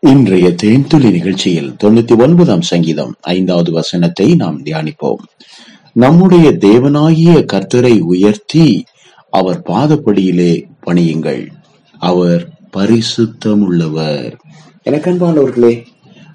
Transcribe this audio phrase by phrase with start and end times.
[0.00, 5.22] இன்றைய தேன்துளி நிகழ்ச்சியில் தொண்ணூத்தி ஒன்பதாம் சங்கீதம் ஐந்தாவது வசனத்தை நாம் தியானிப்போம்.
[5.92, 8.84] நம்முடைய தேவனாகிய கர்த்தரை உயர்த்தி
[9.30, 11.46] அவர் பாதப்படியிலே பணியுங்கள்.
[11.98, 14.36] அவர் பரிசுத்தம் உள்ளவர்
[14.84, 15.84] எனக்கன்பானவர்களே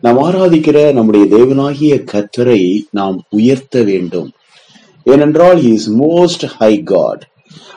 [0.02, 4.32] நாம் ஆராதிக்கிற நம்முடைய தேவனாகிய கர்த்தரை நாம் உயர்த்த வேண்டும்.
[5.04, 7.32] ஏனென்றால் இஸ் மோஸ்ட் ஹை காட்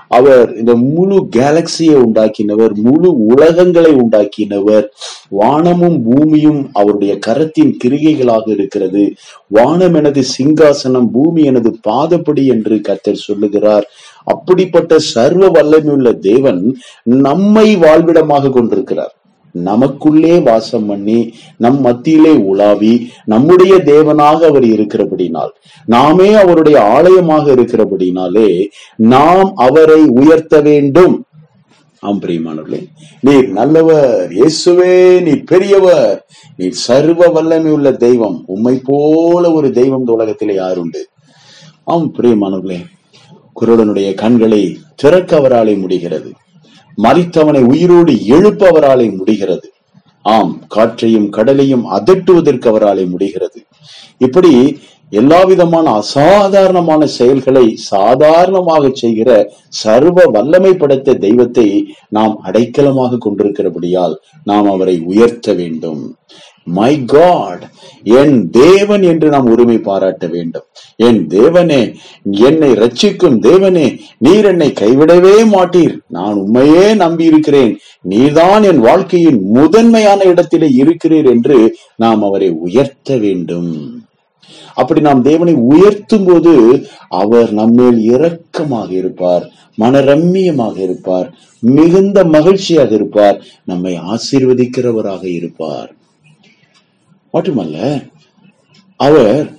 [0.08, 4.86] அவர் இந்த முழு கேலக்சியை உண்டாக்கினவர் முழு உலகங்களை உண்டாக்கினவர்.
[5.28, 9.12] வானமும் பூமியும் அவருடைய கரத்தின் கிரிகைகளாக இருக்கிறது.
[9.48, 13.86] வானம் எனது சிங்காசனம் பூமி எனது பாதப்படி என்று கத்தர் சொல்லுகிறார்.
[14.24, 19.14] அப்படிப்பட்ட சர்வ வல்லமையுள்ள தேவன் நம்மை வாழ்விடமாக கொண்டிருக்கிறார்.
[19.62, 25.52] நமக்குள்ளே வாசம் பண்ணி நம் மத்தியிலே உலாவி நம்முடைய தேவனாக அவர் இருக்கிறபடினால்
[25.84, 31.24] நாமே அவருடைய ஆலயமாக இருக்கிறபடினாலே நாம் அவரை உயர்த்த வேண்டும்.
[32.00, 32.88] ஆம் பிரியமானவர்களே
[33.20, 36.24] நீர் நல்லவர் இயேசுவே நீர் பெரியவர்
[36.56, 41.02] நீர் சர்வ வல்லமை உள்ள தெய்வம் உம்மை போல ஒரு தெய்வம் இந்த உலகத்திலே யாருண்டு
[41.84, 42.84] ஆம் பிரியமானவர்களே
[43.60, 46.32] குருடனுடைய கண்களை திறக்க அவராலே முடிகிறது.
[47.02, 49.68] மறித்தவனை உயிரோடு எழுப்ப அவராலே முடிகிறது.
[50.22, 53.60] ஆம் காற்றையும் கடலையும் அதட்டுவதற்கு அவராலே முடிகிறது.
[54.18, 54.52] இப்படி
[55.10, 59.30] எல்லா விதமான அசாதாரணமான செயல்களை சாதாரணமாக செய்கிற
[59.68, 61.66] சர்வ வல்லமை படைத்த தெய்வத்தை
[62.08, 66.02] நாம் அடைக்கலமாக கொண்டிருக்கிறபடியால் நாம் அவரை உயர்த்த வேண்டும்.
[66.66, 67.64] மை காட்
[68.02, 70.64] என் தேவன் என்று நாம் உரிமை பாராட்ட வேண்டும்.
[70.96, 73.86] என் தேவனே என்னை ரட்சிக்கும் தேவனே
[74.18, 75.96] நீர் என்னை கைவிடவே மாட்டீர்.
[76.08, 77.78] நான் உண்மையே நம்பி இருக்கிறேன்
[78.08, 84.02] நீர்தான் என் வாழ்க்கையின் முதன்மையான இடத்திலே இருக்கிறீர் என்று நாம் அவரை உயர்த்த வேண்டும்.
[84.74, 86.54] அப்படி நாம் தேவனை உயர்த்தும் போது
[87.08, 89.50] அவர் நம்மேல் இரக்கமாக இருப்பார்
[89.82, 91.28] மனரம்மியமாக இருப்பார்
[91.58, 95.90] மிகுந்த மகிழ்ச்சியாக இருப்பார் நம்மை ஆசீர்வதிக்கிறவராக இருப்பார்.
[97.30, 98.02] மட்டுமல்ல
[98.96, 99.52] அவர்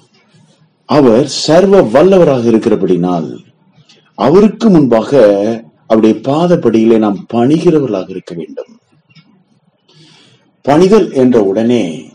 [0.86, 3.40] அவர் சர்வ வல்லவராக இருக்கிறபடினால்
[4.16, 5.12] அவருக்கு முன்பாக
[5.88, 8.80] அவருடைய பாதப்படியிலே நாம் பணிகிறவர்களாக இருக்க வேண்டும்.
[10.62, 12.12] பணிதல் என்ற உடனே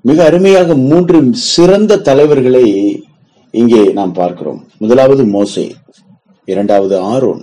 [0.00, 2.66] மிக அருமையாக மூன்று சிறந்த தலைவர்களை
[3.50, 4.68] இங்கே நாம் பார்க்கிறோம்.
[4.78, 5.74] முதலாவது மோசே
[6.44, 7.42] இரண்டாவது ஆரோன்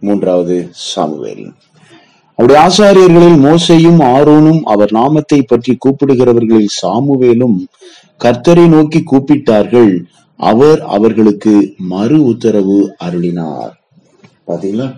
[0.00, 1.52] மூன்றாவது சாமுவேல்.
[2.42, 7.58] அவருடைய ஆசாரியர்களில் மோசையும் ஆரோனும் அவர் நாமத்தை பற்றி கூப்பிடுகிறவர்களில் சாமுவேலும்
[8.24, 10.04] கர்த்தரை நோக்கி கூப்பிட்டார்கள்.
[10.36, 13.70] அவர் அவர்களுக்கு மறு உத்தரவு அருளினார்.
[14.46, 14.88] பாத்தீங்களா?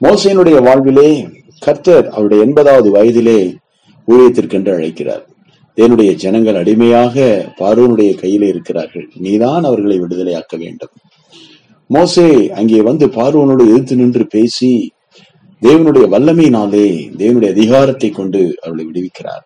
[0.00, 1.28] மோசையினுடைய வாழ்விலே
[1.58, 3.54] கர்த்தர் அவருடைய எண்பதாவது வயதிலே
[4.08, 5.26] ஊழியத்திற்கென்று அழைக்கிறார்.
[5.74, 9.08] என்னுடைய ஜனங்கள் அடிமையாக பார்வனுடைய கையிலே இருக்கிறார்கள்.
[9.16, 10.90] நீதான் அவர்களை விடுதலையாக்க வேண்டும்.
[11.86, 14.93] மோசே அங்கே வந்து பார்வனோடு எதிர்த்து நின்று பேசி
[15.64, 16.86] தேவனுடைய வல்லமையினாலே
[17.20, 19.44] தேவனுடைய அதிகாரத்தை கொண்டு அவளை விடுவிக்கிறார்.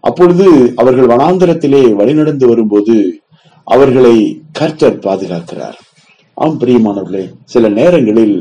[0.00, 0.46] அப்பொழுது
[0.76, 2.96] அவர்கள் வனாந்தரத்திலே வழிநடந்து வரும்போது
[3.66, 4.16] அவர்களை
[4.52, 5.78] கர்த்தர் பாதுகாக்கிறார்.
[6.34, 8.36] ஆம் பிரியமானவர்களே சில நேரங்களில்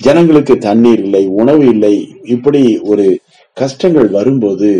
[0.00, 1.94] ஜனங்களுக்கு தண்ணீர் இல்லை உணவு இல்லை
[2.34, 3.06] இப்படி ஒரு
[3.52, 4.70] கஷ்டங்கள் வரும்போது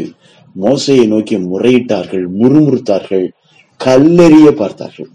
[0.64, 3.26] மோசையை நோக்கி முறையிட்டார்கள் முறுமுறுத்தார்கள்
[3.80, 5.10] கல்லெறிய பார்த்தார்கள்.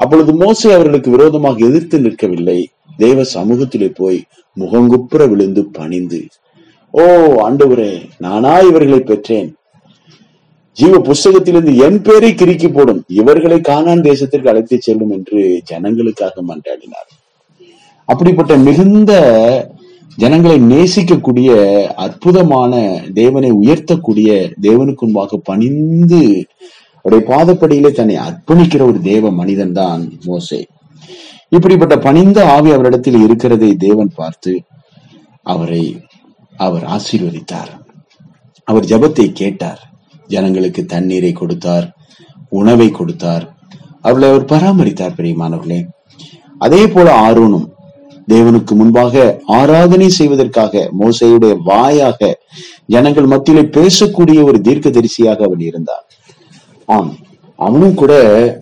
[0.00, 2.60] அப்பொழுது மோசை அவர்களுக்கு விரோதமாக எதிர்த்து நிற்கவில்லை.
[2.96, 4.20] தேவ சமூகத்திலே போய்
[4.60, 6.26] முகங்குப்புற விழுந்து பணிந்து
[6.90, 7.02] ஓ
[7.48, 9.54] ஆண்டவரே நானா இவர்களை பெற்றேன்.
[10.72, 13.04] ஜீவ புஸ்தகத்திலிருந்து என் பேரை கிறுக்கி போடும்.
[13.08, 17.08] இவர்களை காணான் தேசத்திற்கு அழைத்து செல்லும் என்று ஜனங்களுக்காக மன்றாடினார்.
[18.04, 19.12] அப்படிப்பட்ட மிகுந்த
[20.18, 21.50] ஜனங்களை நேசிக்கக்கூடிய
[21.94, 26.46] அற்புதமான தேவனை உயர்த்தக்கூடிய தேவனுக்கு முன்பாக பணிந்து
[27.04, 30.66] அவருடைய பாதப்படியிலே தன்னை அர்ப்பணிக்கிற ஒரு தேவ மனிதன் தான் மோசே.
[31.48, 34.52] இப்படிப்பட்ட பணிந்த ஆவி அவரிடத்தில் இருக்கிறதை தேவன் பார்த்து
[35.42, 35.82] அவரை
[36.56, 37.70] அவர் ஆசீர்வதித்தார்.
[38.64, 39.80] அவர் ஜபத்தை கேட்டார்.
[40.28, 41.86] ஜனங்களுக்கு தண்ணீரை கொடுத்தார்
[42.48, 43.44] உணவை கொடுத்தார்.
[44.00, 45.80] அவர்களை அவர் பராமரித்தார் பிரியமானவர்களே.
[46.58, 47.66] அதே போல ஆரோனும்
[48.28, 49.14] தேவனுக்கு முன்பாக
[49.46, 52.20] ஆராதனை செய்வதற்காக மோசையுடைய வாயாக
[52.86, 56.04] ஜனங்கள் மத்தியிலே பேசக்கூடிய ஒரு தீர்க்க தரிசியாக அவன் இருந்தார்
[56.88, 57.12] ஆம்.
[57.56, 58.12] அவனும் கூட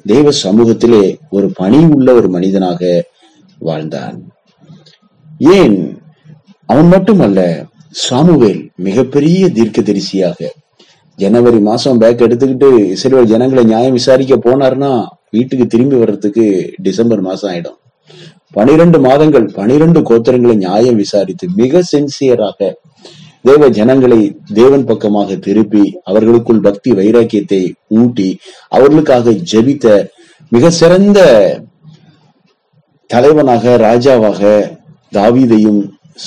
[0.07, 3.05] தேவ சமூகத்திலே ஒரு பணி உள்ள ஒரு மனிதனாக
[3.59, 4.33] வாழ்ந்தான்.
[5.39, 6.03] ஏன்?
[6.67, 10.49] அவன் மட்டுமல்ல சாமுவேல் மிகப்பெரிய தீர்க்க தரிசியாக
[11.17, 17.79] ஜனவரி மாசம் பேக் எடுத்துக்கிட்டு இஸ்ரேல் ஜனங்களை நியாயம் விசாரிக்க போனார்னா வீட்டுக்கு திரும்பி வர்றதுக்கு டிசம்பர் மாசம் ஆயிடும்.
[18.51, 22.73] பனிரெண்டு மாதங்கள் பனிரெண்டு கோத்திரங்களை நியாயம் விசாரித்து மிக சின்சியராக
[23.45, 24.21] தேவ ஜனங்களை
[24.55, 28.29] தேவன் பக்கமாக திருப்பி அவர்களுக்குள் பக்தி வைராக்கியத்தை ஊட்டி
[28.69, 29.87] அவர்களுக்காக ஜெபித்த
[30.49, 31.21] மிக சிறந்த
[33.07, 34.43] தலைவனாக ராஜாவாக
[35.13, 35.81] தாவீதையும்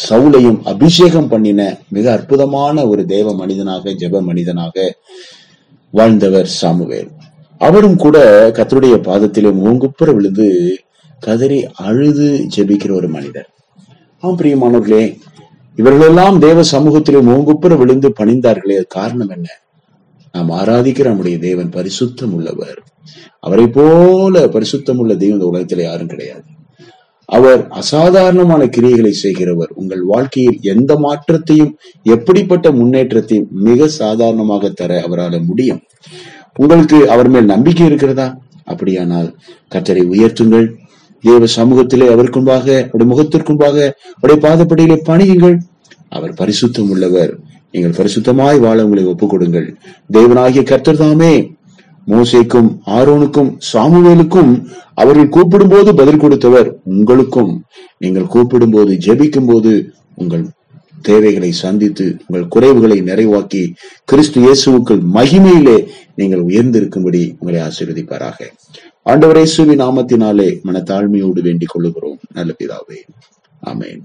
[0.09, 4.95] சவுலையும் அபிஷேகம் பண்ணின மிக அற்புதமான ஒரு தேவ மனிதனாக ஜெப மனிதனாக
[5.93, 7.09] வாழ்ந்தவர் சாமுவேல்.
[7.61, 8.17] அவரும் கூட
[8.57, 10.47] கத்தருடைய பாதத்திலே மூங்குப்புற விழுந்து
[11.19, 13.47] கதறி அழுது ஜெபிக்கிற ஒரு மனிதர்.
[14.23, 15.03] ஆம் பிரியமானவர்களே
[15.75, 18.73] இவர்களெல்லாம் தேவ சமூகத்திலே மூங்குப்புற விழுந்து பணிந்தார்களே.
[18.73, 19.49] அது காரணம் என்ன?
[20.31, 22.83] நாம் ஆராதிக்கிற நம்முடைய தேவன் பரிசுத்தம் உள்ளவர்
[23.39, 26.43] அவரை போல பரிசுத்தம் உள்ள தெய்வம் இந்த உலகத்தில் யாரும் கிடையாது.
[27.25, 29.69] அவர் அசாதாரணமான கிரியைகளை செய்கிறவர்.
[29.75, 35.81] உங்கள் வாழ்க்கையில் எந்த மாற்றத்தையும் எப்படிப்பட்ட முன்னேற்றத்தையும் மிக சாதாரணமாக தர அவரால் முடியும்.
[36.55, 38.37] உங்களுக்கு அவர் மேல் நம்பிக்கை இருக்கிறதா?
[38.63, 39.35] அப்படியானால்
[39.75, 40.75] கத்தரை உயர்த்துங்கள்.
[41.27, 43.77] தேவ சமூகத்திலே அவருக்குன்பாக அவருடைய முகத்திற்குன்பாக
[44.17, 45.57] அவருடைய பாதப்படியிலே பணியுங்கள்.
[46.15, 47.33] அவர் பரிசுத்தம் உள்ளவர்.
[47.73, 49.67] நீங்கள் பரிசுத்தமாய் வாழ உங்களை ஒப்புக் கொடுங்கள்
[50.15, 51.33] தேவனாகிய கர்த்தர் தாமே
[52.11, 54.51] மோசைக்கும் ஆரோனுக்கும் சாமுவேலுக்கும்
[55.01, 57.53] அவர்கள் கூப்பிடும் போது பதில் கொடுத்தவர் உங்களுக்கும்.
[58.03, 59.71] நீங்கள் கூப்பிடும் போது ஜெபிக்கும் போது
[60.21, 60.43] உங்கள்
[61.07, 63.63] தேவைகளை சந்தித்து உங்கள் குறைவுகளை நிறைவாக்கி
[64.11, 65.77] கிறிஸ்து இயேசுவுக்குள் மகிமையிலே
[66.19, 68.39] நீங்கள் உயர்ந்திருக்கும்படி உங்களை ஆசீர்வதிப்பாராக.
[69.03, 69.37] ஆண்டவர்
[69.75, 72.19] நாமத்தினாலே மனத்தாழ்மையோடு வேண்டிக் கொள்ளுகிறோம்.
[72.33, 72.97] நல்ல பிதாவே.
[73.65, 73.99] ஆமேன்.